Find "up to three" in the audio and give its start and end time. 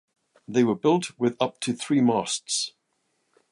1.39-2.01